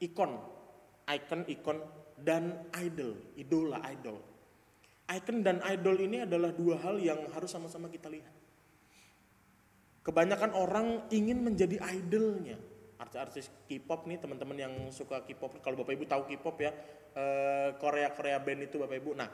ikon 0.00 0.59
icon, 1.14 1.42
ikon, 1.50 1.78
dan 2.20 2.70
idol, 2.78 3.16
idola, 3.34 3.82
idol. 3.90 4.18
Icon 5.10 5.42
dan 5.42 5.58
idol 5.66 5.96
ini 5.98 6.22
adalah 6.22 6.54
dua 6.54 6.78
hal 6.78 7.02
yang 7.02 7.18
harus 7.34 7.50
sama-sama 7.50 7.90
kita 7.90 8.06
lihat. 8.06 8.30
Kebanyakan 10.06 10.54
orang 10.54 11.10
ingin 11.10 11.42
menjadi 11.42 11.82
idolnya. 11.90 12.56
Artis-artis 13.00 13.48
K-pop 13.66 14.06
nih 14.06 14.20
teman-teman 14.20 14.56
yang 14.56 14.74
suka 14.92 15.24
K-pop, 15.24 15.60
kalau 15.64 15.80
Bapak 15.80 15.96
Ibu 15.96 16.04
tahu 16.06 16.22
K-pop 16.30 16.56
ya, 16.60 16.70
eh, 17.16 17.70
Korea-Korea 17.80 18.38
band 18.40 18.60
itu 18.68 18.76
Bapak 18.76 18.96
Ibu. 19.00 19.10
Nah, 19.16 19.28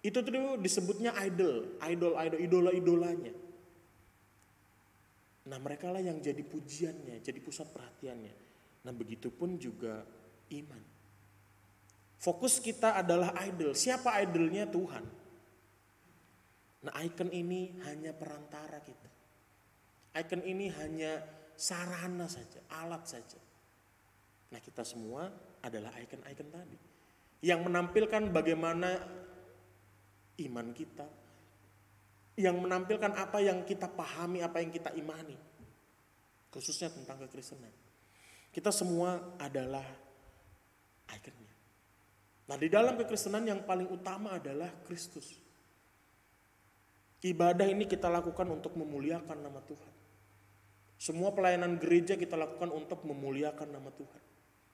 itu 0.00 0.18
tuh 0.24 0.56
disebutnya 0.56 1.12
idol, 1.20 1.76
idol, 1.84 2.16
idol, 2.16 2.40
idola-idolanya. 2.40 3.34
Nah 5.50 5.58
mereka 5.60 5.92
lah 5.92 6.00
yang 6.00 6.20
jadi 6.20 6.40
pujiannya, 6.40 7.20
jadi 7.20 7.38
pusat 7.40 7.68
perhatiannya. 7.72 8.34
Nah 8.86 8.92
begitu 8.96 9.28
pun 9.28 9.60
juga 9.60 10.04
iman. 10.52 10.82
Fokus 12.20 12.60
kita 12.60 13.00
adalah 13.00 13.32
idol. 13.48 13.72
Siapa 13.72 14.20
idolnya 14.20 14.68
Tuhan? 14.68 15.04
Nah, 16.84 16.92
icon 17.00 17.32
ini 17.32 17.72
hanya 17.88 18.12
perantara 18.12 18.76
kita. 18.84 19.08
Icon 20.20 20.44
ini 20.44 20.68
hanya 20.68 21.24
sarana 21.56 22.28
saja, 22.28 22.60
alat 22.76 23.08
saja. 23.08 23.40
Nah, 24.52 24.60
kita 24.60 24.84
semua 24.84 25.32
adalah 25.64 25.92
icon-icon 25.96 26.48
tadi 26.52 26.78
yang 27.40 27.64
menampilkan 27.64 28.28
bagaimana 28.28 29.00
iman 30.40 30.66
kita, 30.76 31.08
yang 32.36 32.60
menampilkan 32.60 33.16
apa 33.16 33.40
yang 33.40 33.64
kita 33.64 33.88
pahami, 33.88 34.44
apa 34.44 34.60
yang 34.60 34.72
kita 34.72 34.92
imani, 34.92 35.36
khususnya 36.52 36.92
tentang 36.92 37.24
kekristenan. 37.24 37.72
Kita 38.52 38.68
semua 38.68 39.36
adalah 39.40 39.84
ikonnya. 41.08 41.39
Nah, 42.50 42.58
di 42.58 42.66
dalam 42.66 42.98
kekristenan 42.98 43.46
yang 43.46 43.62
paling 43.62 43.86
utama 43.86 44.34
adalah 44.34 44.66
Kristus. 44.82 45.38
Ibadah 47.22 47.70
ini 47.70 47.86
kita 47.86 48.10
lakukan 48.10 48.50
untuk 48.50 48.74
memuliakan 48.74 49.38
nama 49.38 49.62
Tuhan. 49.62 49.94
Semua 50.98 51.30
pelayanan 51.30 51.78
gereja 51.78 52.18
kita 52.18 52.34
lakukan 52.34 52.74
untuk 52.74 53.06
memuliakan 53.06 53.70
nama 53.70 53.94
Tuhan. 53.94 54.22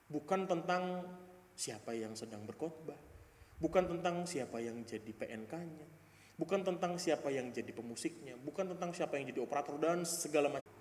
Bukan 0.08 0.48
tentang 0.48 1.04
siapa 1.52 1.92
yang 1.92 2.16
sedang 2.16 2.48
berkhotbah, 2.48 2.96
bukan 3.60 3.84
tentang 3.92 4.24
siapa 4.24 4.56
yang 4.64 4.80
jadi 4.80 5.12
PNK-nya, 5.12 5.86
bukan 6.40 6.64
tentang 6.64 6.96
siapa 6.96 7.28
yang 7.28 7.52
jadi 7.52 7.76
pemusiknya, 7.76 8.40
bukan 8.40 8.72
tentang 8.72 8.96
siapa 8.96 9.20
yang 9.20 9.28
jadi 9.28 9.44
operator 9.44 9.76
dan 9.76 10.00
segala 10.08 10.48
macam. 10.48 10.75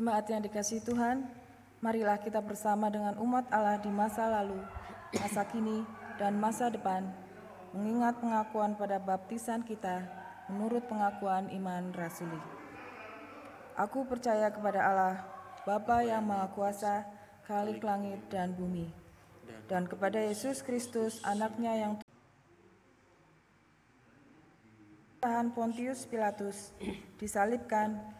Jemaat 0.00 0.32
yang 0.32 0.40
dikasih 0.40 0.80
Tuhan, 0.80 1.28
marilah 1.84 2.16
kita 2.16 2.40
bersama 2.40 2.88
dengan 2.88 3.20
umat 3.20 3.44
Allah 3.52 3.76
di 3.84 3.92
masa 3.92 4.32
lalu, 4.32 4.56
masa 5.12 5.44
kini, 5.44 5.84
dan 6.16 6.40
masa 6.40 6.72
depan, 6.72 7.04
mengingat 7.76 8.16
pengakuan 8.16 8.72
pada 8.80 8.96
baptisan 8.96 9.60
kita 9.60 10.08
menurut 10.48 10.88
pengakuan 10.88 11.52
iman 11.52 11.92
rasuli. 11.92 12.40
Aku 13.76 14.08
percaya 14.08 14.48
kepada 14.48 14.80
Allah, 14.80 15.16
Bapa 15.68 16.00
yang 16.00 16.24
Maha 16.24 16.48
Kuasa, 16.56 17.04
Khalik 17.44 17.84
langit 17.84 18.24
dan 18.32 18.56
bumi, 18.56 18.88
dan 19.68 19.84
kepada 19.84 20.16
Yesus 20.16 20.64
Kristus, 20.64 21.20
anaknya 21.28 21.76
yang 21.76 21.92
Tahan 25.20 25.52
Pontius 25.52 26.08
Pilatus 26.08 26.72
disalibkan, 27.20 28.19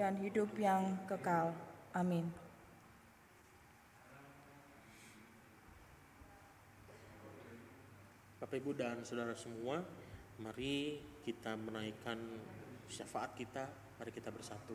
dan 0.00 0.16
hidup 0.16 0.48
yang 0.56 0.96
kekal. 1.04 1.52
Amin. 1.92 2.24
Bapak 8.40 8.56
Ibu 8.56 8.72
dan 8.72 9.04
Saudara 9.04 9.36
semua, 9.36 9.84
mari 10.40 11.04
kita 11.20 11.52
menaikkan 11.60 12.16
syafaat 12.88 13.36
kita, 13.36 13.68
mari 14.00 14.08
kita 14.08 14.32
bersatu 14.32 14.72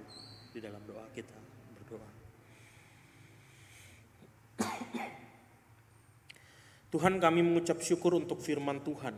di 0.54 0.62
dalam 0.62 0.86
doa 0.86 1.10
kita 1.10 1.34
berdoa. 1.74 2.06
Tuhan 6.94 7.18
kami 7.18 7.42
mengucap 7.42 7.82
syukur 7.82 8.14
untuk 8.14 8.46
firman 8.46 8.86
Tuhan 8.86 9.18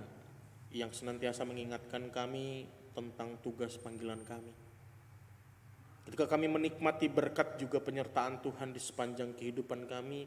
yang 0.72 0.96
senantiasa 0.96 1.44
mengingatkan 1.44 2.08
kami 2.16 2.64
tentang 2.96 3.44
tugas 3.44 3.76
panggilan 3.76 4.24
kami. 4.24 4.67
Ketika 6.08 6.24
kami 6.24 6.48
menikmati 6.48 7.12
berkat 7.12 7.60
juga 7.60 7.84
penyertaan 7.84 8.40
Tuhan 8.40 8.72
di 8.72 8.80
sepanjang 8.80 9.36
kehidupan 9.36 9.92
kami, 9.92 10.24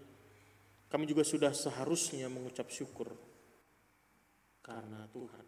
kami 0.92 1.04
juga 1.08 1.24
sudah 1.24 1.56
seharusnya 1.56 2.28
mengucap 2.28 2.68
syukur 2.68 3.16
karena 4.60 5.08
Tuhan. 5.08 5.46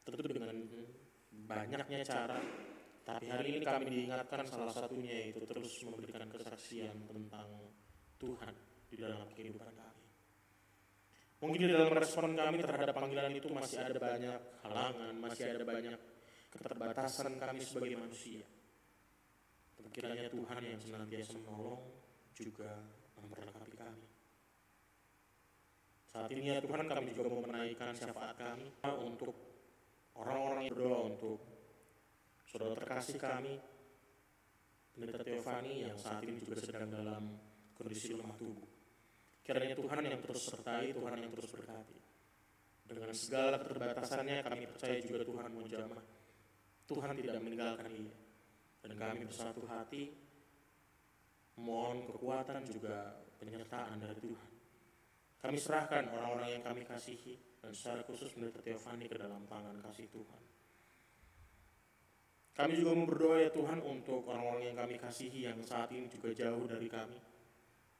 Tentu 0.00 0.32
dengan 0.32 0.56
banyaknya 1.44 2.08
cara, 2.08 2.40
tapi 3.04 3.28
hari 3.28 3.60
ini 3.60 3.68
kami 3.68 3.84
diingatkan 3.84 4.48
salah 4.48 4.72
satunya 4.72 5.28
yaitu 5.28 5.44
terus 5.44 5.76
memberikan 5.84 6.24
kesaksian 6.32 6.96
tentang 7.04 7.68
Tuhan 8.16 8.54
di 8.88 8.96
dalam 8.96 9.28
kehidupan 9.28 9.76
kami. 9.76 10.04
Mungkin 11.44 11.68
di 11.68 11.68
dalam 11.68 11.92
respon 11.92 12.32
kami 12.32 12.64
terhadap 12.64 12.96
panggilan 12.96 13.34
itu 13.36 13.52
masih 13.52 13.76
ada 13.76 14.00
banyak 14.00 14.40
halangan, 14.64 15.14
masih 15.20 15.52
ada 15.52 15.64
banyak 15.68 16.00
keterbatasan 16.48 17.36
kami 17.36 17.60
sebagai 17.60 18.00
manusia. 18.00 18.55
Tapi 19.76 19.88
kiranya 19.92 20.26
Tuhan 20.32 20.60
yang 20.64 20.80
senantiasa 20.80 21.36
menolong 21.36 21.84
juga 22.32 22.80
memperlengkapi 23.20 23.76
kami. 23.76 24.06
Saat 26.08 26.32
ini 26.32 26.48
ya 26.48 26.58
Tuhan 26.64 26.88
kami 26.88 27.12
juga 27.12 27.28
mau 27.28 27.44
menaikkan 27.44 27.92
syafaat 27.92 28.36
kami 28.40 28.66
untuk 29.04 29.36
orang-orang 30.16 30.64
yang 30.64 30.72
berdoa 30.72 31.00
untuk 31.12 31.38
saudara 32.48 32.72
terkasih 32.80 33.20
kami, 33.20 33.54
Pendeta 34.96 35.20
Teofani 35.20 35.84
yang 35.84 35.96
saat 36.00 36.24
ini 36.24 36.40
juga 36.40 36.56
sedang 36.56 36.88
dalam 36.88 37.36
kondisi 37.76 38.16
lemah 38.16 38.32
tubuh. 38.40 38.64
Kiranya 39.44 39.76
Tuhan 39.76 40.00
yang 40.08 40.20
terus 40.24 40.42
sertai, 40.48 40.96
Tuhan 40.96 41.20
yang 41.20 41.30
terus 41.36 41.52
berkati. 41.52 41.98
Dengan 42.86 43.12
segala 43.12 43.60
keterbatasannya 43.60 44.40
kami 44.40 44.64
percaya 44.72 44.96
juga 45.04 45.20
Tuhan 45.20 45.52
mau 45.52 45.68
jamah. 45.68 46.04
Tuhan 46.88 47.12
tidak 47.12 47.44
meninggalkan 47.44 47.92
dia. 47.92 48.25
Dan 48.86 48.94
kami 48.94 49.26
bersatu 49.26 49.66
hati 49.66 50.14
mohon 51.58 52.06
kekuatan 52.06 52.62
juga 52.70 53.18
penyertaan 53.42 53.98
dari 53.98 54.20
Tuhan. 54.22 54.50
Kami 55.42 55.58
serahkan 55.58 56.06
orang-orang 56.10 56.58
yang 56.58 56.62
kami 56.62 56.86
kasihi 56.86 57.34
dan 57.58 57.74
secara 57.74 58.06
khusus 58.06 58.30
Pendeta 58.30 58.62
Teofani 58.62 59.10
ke 59.10 59.18
dalam 59.18 59.42
tangan 59.50 59.78
kasih 59.82 60.06
Tuhan. 60.10 60.42
Kami 62.56 62.72
juga 62.72 62.92
mau 62.96 63.36
ya 63.36 63.52
Tuhan 63.52 63.84
untuk 63.84 64.24
orang-orang 64.32 64.72
yang 64.72 64.76
kami 64.80 64.96
kasihi 64.96 65.44
yang 65.44 65.60
saat 65.60 65.92
ini 65.92 66.08
juga 66.08 66.32
jauh 66.32 66.64
dari 66.64 66.88
kami. 66.88 67.20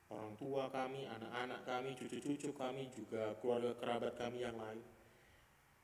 Orang 0.06 0.32
tua 0.38 0.70
kami, 0.72 1.04
anak-anak 1.04 1.66
kami, 1.66 1.92
cucu-cucu 1.98 2.54
kami, 2.56 2.88
juga 2.94 3.36
keluarga 3.42 3.74
kerabat 3.76 4.14
kami 4.16 4.46
yang 4.46 4.56
lain. 4.56 4.80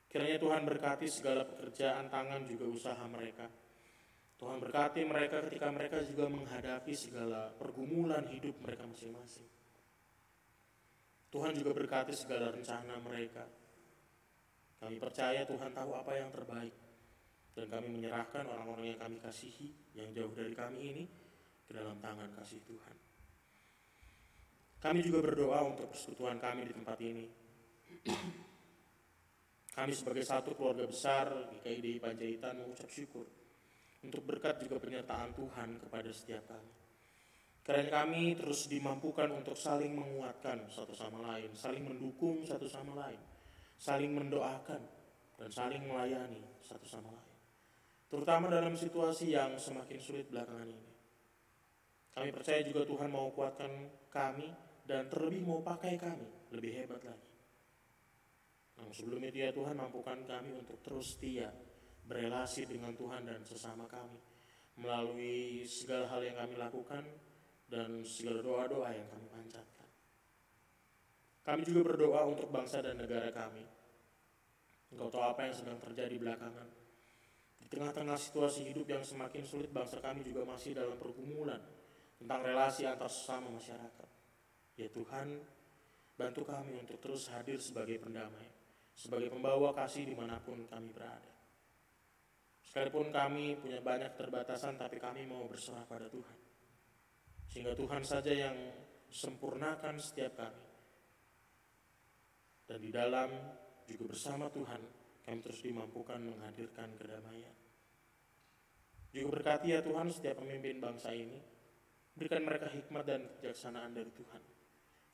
Kiranya 0.09 0.41
Tuhan 0.41 0.63
berkati 0.65 1.05
segala 1.05 1.45
pekerjaan 1.45 2.09
tangan 2.09 2.49
juga 2.49 2.65
usaha 2.65 3.03
mereka. 3.05 3.45
Tuhan 4.43 4.59
berkati 4.59 5.07
mereka 5.07 5.39
ketika 5.47 5.71
mereka 5.71 6.03
juga 6.03 6.27
menghadapi 6.27 6.91
segala 6.91 7.47
pergumulan 7.55 8.27
hidup 8.27 8.59
mereka 8.59 8.83
masing-masing. 8.83 9.47
Tuhan 11.31 11.55
juga 11.55 11.71
berkati 11.71 12.11
segala 12.11 12.51
rencana 12.51 12.99
mereka. 12.99 13.47
Kami 14.83 14.99
percaya 14.99 15.47
Tuhan 15.47 15.71
tahu 15.71 15.95
apa 15.95 16.11
yang 16.19 16.27
terbaik. 16.27 16.75
Dan 17.55 17.71
kami 17.71 17.87
menyerahkan 17.87 18.43
orang-orang 18.43 18.91
yang 18.91 18.99
kami 18.99 19.23
kasihi, 19.23 19.95
yang 19.95 20.11
jauh 20.11 20.35
dari 20.35 20.51
kami 20.51 20.91
ini, 20.91 21.03
ke 21.63 21.71
dalam 21.71 21.95
tangan 22.03 22.35
kasih 22.35 22.59
Tuhan. 22.67 22.95
Kami 24.83 24.99
juga 25.07 25.23
berdoa 25.23 25.71
untuk 25.71 25.87
persekutuan 25.87 26.35
kami 26.43 26.67
di 26.67 26.73
tempat 26.75 26.97
ini. 26.99 27.25
Kami 29.71 29.91
sebagai 29.95 30.27
satu 30.27 30.51
keluarga 30.51 30.83
besar 30.83 31.31
di 31.47 31.63
KIDI 31.63 32.03
Panjaitan 32.03 32.59
mengucap 32.59 32.91
syukur 32.91 33.42
untuk 34.03 34.21
berkat 34.27 34.59
juga 34.59 34.83
penyertaan 34.83 35.31
Tuhan 35.31 35.79
kepada 35.79 36.09
setiap 36.11 36.43
kami. 36.51 36.71
Karena 37.63 38.03
kami 38.03 38.35
terus 38.35 38.67
dimampukan 38.67 39.31
untuk 39.31 39.55
saling 39.55 39.95
menguatkan 39.95 40.67
satu 40.67 40.91
sama 40.91 41.23
lain, 41.31 41.55
saling 41.55 41.87
mendukung 41.87 42.43
satu 42.43 42.67
sama 42.67 43.07
lain, 43.07 43.21
saling 43.79 44.11
mendoakan, 44.11 44.83
dan 45.39 45.49
saling 45.49 45.87
melayani 45.87 46.43
satu 46.59 46.83
sama 46.83 47.07
lain. 47.15 47.35
Terutama 48.11 48.51
dalam 48.51 48.75
situasi 48.75 49.31
yang 49.31 49.55
semakin 49.55 49.97
sulit 50.03 50.27
belakangan 50.27 50.67
ini. 50.67 50.91
Kami 52.13 52.29
percaya 52.29 52.61
juga 52.61 52.85
Tuhan 52.85 53.09
mau 53.09 53.33
kuatkan 53.33 53.71
kami 54.11 54.51
dan 54.85 55.09
terlebih 55.09 55.47
mau 55.47 55.63
pakai 55.65 55.97
kami 55.97 56.51
lebih 56.53 56.71
hebat 56.83 57.01
lagi. 57.01 57.31
Namun 58.77 58.93
sebelum 58.93 59.21
itu 59.23 59.37
ya 59.41 59.49
Tuhan 59.49 59.73
mampukan 59.73 60.19
kami 60.27 60.53
untuk 60.53 60.77
terus 60.85 61.17
setia 61.17 61.49
berelasi 62.07 62.67
dengan 62.67 62.91
Tuhan 62.95 63.23
dan 63.23 63.41
sesama 63.43 63.87
kami 63.87 64.19
melalui 64.79 65.63
segala 65.69 66.09
hal 66.09 66.21
yang 66.25 66.37
kami 66.39 66.55
lakukan 66.57 67.03
dan 67.69 68.01
segala 68.05 68.41
doa-doa 68.41 68.89
yang 68.93 69.07
kami 69.09 69.27
panjatkan. 69.29 69.89
Kami 71.43 71.61
juga 71.67 71.93
berdoa 71.93 72.21
untuk 72.25 72.47
bangsa 72.49 72.79
dan 72.79 72.95
negara 72.97 73.29
kami. 73.29 73.65
Engkau 74.93 75.09
tahu 75.09 75.25
apa 75.25 75.49
yang 75.49 75.55
sedang 75.57 75.77
terjadi 75.81 76.15
belakangan. 76.21 76.69
Di 77.59 77.67
tengah-tengah 77.67 78.15
situasi 78.15 78.69
hidup 78.69 78.87
yang 78.87 79.03
semakin 79.03 79.43
sulit, 79.43 79.73
bangsa 79.73 79.99
kami 79.99 80.21
juga 80.23 80.45
masih 80.45 80.77
dalam 80.77 80.95
pergumulan 80.95 81.59
tentang 82.21 82.39
relasi 82.45 82.85
antar 82.85 83.09
sesama 83.09 83.49
masyarakat. 83.51 84.09
Ya 84.77 84.87
Tuhan, 84.87 85.41
bantu 86.15 86.45
kami 86.45 86.77
untuk 86.77 87.01
terus 87.01 87.27
hadir 87.33 87.57
sebagai 87.57 87.99
pendamai, 87.99 88.47
sebagai 88.93 89.33
pembawa 89.33 89.73
kasih 89.73 90.05
di 90.07 90.15
mana 90.15 90.37
pun 90.39 90.63
kami 90.69 90.93
berada. 90.93 91.32
Sekalipun 92.73 93.13
kami 93.13 93.53
punya 93.61 93.85
banyak 93.85 94.17
keterbatasan, 94.17 94.81
tapi 94.81 94.97
kami 94.97 95.29
mau 95.29 95.45
berserah 95.45 95.85
pada 95.85 96.09
Tuhan. 96.09 96.37
Sehingga 97.45 97.77
Tuhan 97.77 98.01
saja 98.01 98.33
yang 98.33 98.57
sempurnakan 99.13 100.01
setiap 100.01 100.33
kami. 100.41 100.65
Dan 102.65 102.81
di 102.81 102.89
dalam 102.89 103.29
juga 103.85 104.09
bersama 104.09 104.49
Tuhan, 104.49 104.81
kami 105.21 105.37
terus 105.45 105.61
dimampukan 105.61 106.17
menghadirkan 106.17 106.97
kedamaian. 106.97 107.53
Juga 109.13 109.27
berkati 109.37 109.69
ya 109.69 109.85
Tuhan 109.85 110.09
setiap 110.09 110.41
pemimpin 110.41 110.81
bangsa 110.81 111.13
ini, 111.13 111.37
berikan 112.17 112.41
mereka 112.41 112.73
hikmat 112.73 113.05
dan 113.05 113.21
kejaksanaan 113.37 113.93
dari 113.93 114.09
Tuhan. 114.17 114.41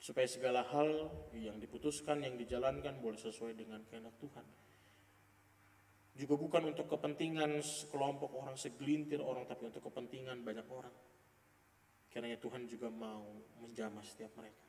Supaya 0.00 0.24
segala 0.24 0.64
hal 0.64 1.12
yang 1.36 1.60
diputuskan, 1.60 2.24
yang 2.24 2.40
dijalankan 2.40 3.04
boleh 3.04 3.20
sesuai 3.20 3.52
dengan 3.52 3.84
kehendak 3.84 4.16
Tuhan 4.16 4.69
juga 6.20 6.36
bukan 6.36 6.76
untuk 6.76 6.84
kepentingan 6.84 7.64
sekelompok 7.64 8.36
orang, 8.36 8.52
segelintir 8.60 9.24
orang, 9.24 9.48
tapi 9.48 9.72
untuk 9.72 9.88
kepentingan 9.88 10.44
banyak 10.44 10.68
orang. 10.68 10.92
Karena 12.12 12.36
Tuhan 12.36 12.68
juga 12.68 12.92
mau 12.92 13.24
menjamah 13.64 14.04
setiap 14.04 14.36
mereka. 14.36 14.68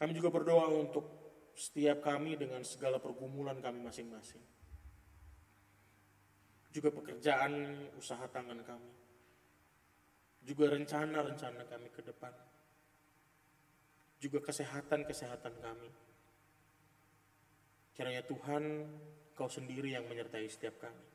Kami 0.00 0.16
juga 0.16 0.32
berdoa 0.32 0.72
untuk 0.72 1.04
setiap 1.52 2.00
kami 2.00 2.40
dengan 2.40 2.64
segala 2.64 2.96
pergumulan 2.96 3.60
kami 3.60 3.84
masing-masing. 3.84 4.40
Juga 6.72 6.88
pekerjaan 6.88 7.84
usaha 8.00 8.24
tangan 8.32 8.64
kami. 8.64 8.94
Juga 10.40 10.72
rencana-rencana 10.72 11.68
kami 11.68 11.92
ke 11.92 12.00
depan. 12.00 12.32
Juga 14.16 14.40
kesehatan-kesehatan 14.40 15.54
kami. 15.60 15.90
Kiranya 17.92 18.24
Tuhan 18.24 18.88
Kau 19.34 19.48
sendiri 19.48 19.94
yang 19.96 20.04
menyertai 20.06 20.46
setiap 20.50 20.82
kami. 20.82 21.06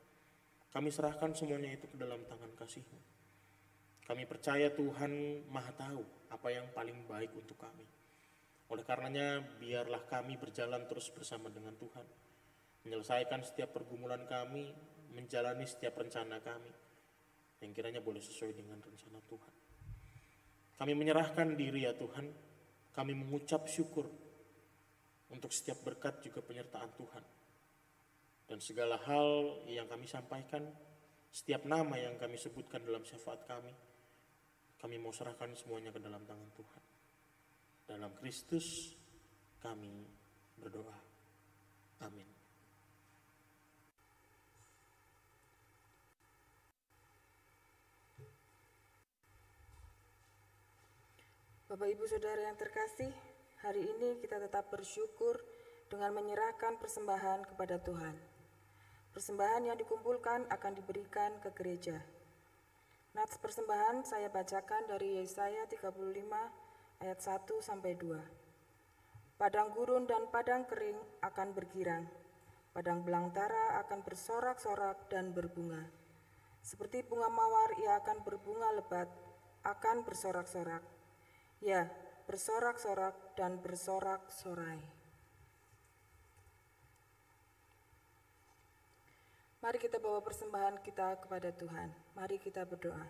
Kami 0.76 0.92
serahkan 0.92 1.32
semuanya 1.32 1.72
itu 1.72 1.88
ke 1.88 1.96
dalam 1.96 2.20
tangan 2.28 2.52
kasih-Mu. 2.52 3.00
Kami 4.06 4.28
percaya 4.28 4.68
Tuhan 4.76 5.48
maha 5.48 5.72
tahu 5.72 6.04
apa 6.28 6.48
yang 6.52 6.68
paling 6.76 7.08
baik 7.08 7.32
untuk 7.32 7.56
kami. 7.56 7.88
Oleh 8.68 8.84
karenanya, 8.84 9.40
biarlah 9.56 10.04
kami 10.04 10.36
berjalan 10.36 10.84
terus 10.84 11.08
bersama 11.16 11.48
dengan 11.48 11.80
Tuhan. 11.80 12.04
Menyelesaikan 12.84 13.40
setiap 13.48 13.72
pergumulan 13.72 14.28
kami, 14.28 14.68
menjalani 15.16 15.64
setiap 15.64 15.96
rencana 15.96 16.44
kami. 16.44 16.76
Yang 17.64 17.72
kiranya 17.72 18.02
boleh 18.04 18.20
sesuai 18.20 18.52
dengan 18.52 18.84
rencana 18.84 19.24
Tuhan. 19.32 19.54
Kami 20.76 20.92
menyerahkan 20.92 21.56
diri 21.56 21.88
ya 21.88 21.96
Tuhan. 21.96 22.26
Kami 22.92 23.16
mengucap 23.16 23.64
syukur 23.72 24.12
untuk 25.32 25.56
setiap 25.56 25.88
berkat 25.88 26.20
juga 26.20 26.44
penyertaan 26.44 26.92
Tuhan 27.00 27.24
dan 28.46 28.62
segala 28.62 29.02
hal 29.10 29.62
yang 29.66 29.90
kami 29.90 30.06
sampaikan, 30.06 30.70
setiap 31.34 31.66
nama 31.66 31.98
yang 31.98 32.14
kami 32.22 32.38
sebutkan 32.38 32.86
dalam 32.86 33.02
syafaat 33.02 33.42
kami, 33.50 33.74
kami 34.78 35.02
mau 35.02 35.10
serahkan 35.10 35.50
semuanya 35.58 35.90
ke 35.90 35.98
dalam 35.98 36.22
tangan 36.30 36.50
Tuhan. 36.54 36.84
Dalam 37.90 38.12
Kristus 38.22 38.94
kami 39.58 40.06
berdoa. 40.62 40.98
Amin. 42.06 42.30
Bapak 51.66 51.90
Ibu 51.90 52.06
Saudara 52.06 52.46
yang 52.46 52.56
terkasih, 52.62 53.10
hari 53.66 53.90
ini 53.90 54.22
kita 54.22 54.38
tetap 54.38 54.70
bersyukur 54.70 55.42
dengan 55.90 56.14
menyerahkan 56.14 56.78
persembahan 56.78 57.42
kepada 57.50 57.82
Tuhan. 57.82 58.35
Persembahan 59.16 59.64
yang 59.64 59.80
dikumpulkan 59.80 60.52
akan 60.52 60.76
diberikan 60.76 61.40
ke 61.40 61.48
gereja. 61.56 62.04
Nats 63.16 63.40
persembahan 63.40 64.04
saya 64.04 64.28
bacakan 64.28 64.92
dari 64.92 65.16
Yesaya 65.24 65.64
35 65.72 65.96
ayat 67.00 67.20
1 67.24 67.48
sampai 67.64 67.96
2. 67.96 69.40
Padang 69.40 69.72
gurun 69.72 70.04
dan 70.04 70.28
padang 70.28 70.68
kering 70.68 71.00
akan 71.24 71.56
bergirang. 71.56 72.04
Padang 72.76 73.08
belantara 73.08 73.80
akan 73.88 74.04
bersorak-sorak 74.04 75.08
dan 75.08 75.32
berbunga. 75.32 75.88
Seperti 76.60 77.00
bunga 77.08 77.32
mawar 77.32 77.72
ia 77.80 77.96
akan 78.04 78.20
berbunga 78.28 78.68
lebat, 78.76 79.08
akan 79.64 80.04
bersorak-sorak. 80.04 80.84
Ya, 81.64 81.88
bersorak-sorak 82.28 83.16
dan 83.40 83.64
bersorak-sorai. 83.64 84.95
Mari 89.66 89.82
kita 89.82 89.98
bawa 89.98 90.22
persembahan 90.22 90.78
kita 90.86 91.26
kepada 91.26 91.50
Tuhan. 91.50 91.90
Mari 92.14 92.38
kita 92.38 92.70
berdoa. 92.70 93.02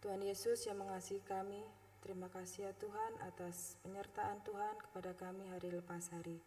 Tuhan 0.00 0.24
Yesus 0.24 0.64
yang 0.64 0.80
mengasihi 0.80 1.20
kami, 1.20 1.60
terima 2.00 2.32
kasih 2.32 2.64
ya 2.64 2.72
Tuhan 2.80 3.12
atas 3.28 3.76
penyertaan 3.84 4.40
Tuhan 4.40 4.80
kepada 4.88 5.12
kami 5.20 5.52
hari 5.52 5.68
lepas 5.68 6.08
hari. 6.16 6.40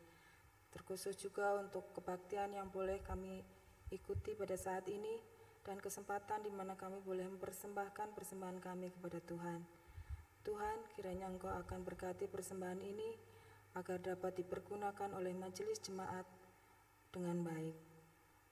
Terkhusus 0.74 1.14
juga 1.22 1.62
untuk 1.62 1.86
kebaktian 1.94 2.58
yang 2.58 2.74
boleh 2.74 3.06
kami 3.06 3.46
ikuti 3.94 4.34
pada 4.34 4.58
saat 4.58 4.90
ini 4.90 5.22
dan 5.62 5.78
kesempatan 5.78 6.42
di 6.42 6.50
mana 6.50 6.74
kami 6.74 6.98
boleh 7.06 7.30
mempersembahkan 7.38 8.18
persembahan 8.18 8.58
kami 8.66 8.90
kepada 8.98 9.22
Tuhan. 9.22 9.62
Tuhan, 10.42 10.78
kiranya 10.98 11.30
Engkau 11.30 11.54
akan 11.54 11.86
berkati 11.86 12.26
persembahan 12.26 12.82
ini 12.82 13.14
agar 13.78 14.02
dapat 14.02 14.42
dipergunakan 14.42 15.14
oleh 15.14 15.38
majelis 15.38 15.78
jemaat 15.86 16.39
dengan 17.10 17.42
baik. 17.42 17.76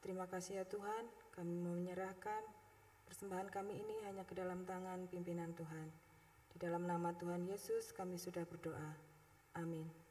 Terima 0.02 0.26
kasih 0.30 0.62
ya 0.62 0.66
Tuhan, 0.66 1.06
kami 1.34 1.58
menyerahkan 1.58 2.42
persembahan 3.08 3.50
kami 3.50 3.82
ini 3.82 3.96
hanya 4.06 4.24
ke 4.28 4.34
dalam 4.38 4.66
tangan 4.68 5.10
pimpinan 5.10 5.54
Tuhan. 5.58 5.88
Di 6.54 6.58
dalam 6.62 6.86
nama 6.86 7.14
Tuhan 7.16 7.46
Yesus 7.46 7.94
kami 7.94 8.18
sudah 8.18 8.46
berdoa. 8.46 8.94
Amin. 9.58 10.07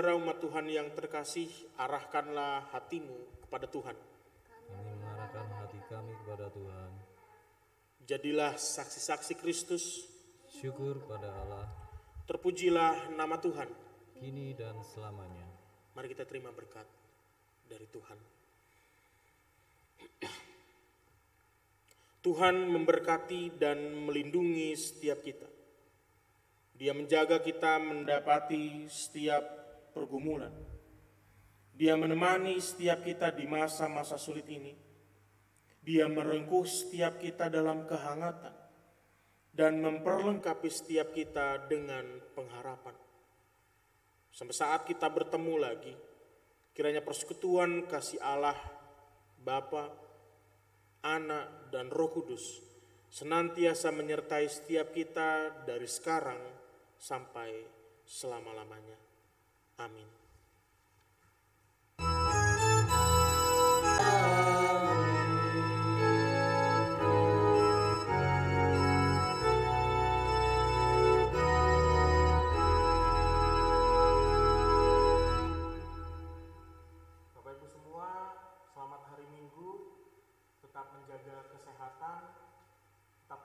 Saudara 0.00 0.16
umat 0.16 0.40
Tuhan 0.40 0.64
yang 0.64 0.88
terkasih, 0.96 1.44
arahkanlah 1.76 2.72
hatimu 2.72 3.44
kepada 3.44 3.68
Tuhan. 3.68 3.92
Kami 3.92 4.92
mengarahkan 4.96 5.44
hati 5.60 5.76
kami 5.92 6.16
kepada 6.24 6.48
Tuhan. 6.48 6.90
Jadilah 8.08 8.56
saksi-saksi 8.56 9.36
Kristus, 9.36 10.08
Syukur 10.48 11.04
pada 11.04 11.28
Allah, 11.44 11.68
terpujilah 12.24 13.12
nama 13.12 13.36
Tuhan. 13.44 13.68
kini 14.16 14.56
dan 14.56 14.80
selamanya. 14.80 15.44
Mari 15.92 16.16
kita 16.16 16.24
terima 16.24 16.48
berkat 16.48 16.88
dari 17.68 17.84
Tuhan. 17.84 18.16
Tuhan 22.24 22.56
memberkati 22.72 23.52
dan 23.60 24.08
melindungi 24.08 24.72
setiap 24.80 25.20
kita. 25.20 25.48
Dia 26.80 26.96
menjaga 26.96 27.44
kita 27.44 27.76
mendapati 27.76 28.88
setiap 28.88 29.59
pergumulan. 30.00 30.48
Dia 31.76 31.92
menemani 32.00 32.56
setiap 32.56 33.04
kita 33.04 33.36
di 33.36 33.44
masa-masa 33.44 34.16
sulit 34.16 34.48
ini. 34.48 34.72
Dia 35.84 36.08
merengkuh 36.08 36.64
setiap 36.64 37.20
kita 37.20 37.52
dalam 37.52 37.84
kehangatan 37.84 38.52
dan 39.52 39.80
memperlengkapi 39.84 40.68
setiap 40.72 41.12
kita 41.12 41.68
dengan 41.68 42.04
pengharapan. 42.32 42.96
Sampai 44.32 44.56
saat 44.56 44.88
kita 44.88 45.08
bertemu 45.12 45.54
lagi, 45.60 45.92
kiranya 46.72 47.04
persekutuan 47.04 47.84
kasih 47.84 48.20
Allah, 48.24 48.56
Bapa, 49.40 49.88
Anak, 51.04 51.72
dan 51.72 51.88
Roh 51.92 52.12
Kudus 52.12 52.60
senantiasa 53.10 53.90
menyertai 53.90 54.46
setiap 54.46 54.94
kita 54.94 55.64
dari 55.66 55.88
sekarang 55.90 56.38
sampai 56.94 57.50
selama-lamanya. 58.06 59.09
Amin. 59.80 60.20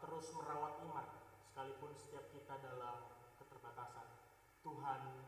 Terus 0.05 0.31
merawat 0.37 0.79
iman, 0.85 1.07
sekalipun 1.49 1.91
setiap 1.97 2.29
kita 2.31 2.55
dalam 2.61 3.09
keterbatasan. 3.35 4.07
Tuhan. 4.63 5.24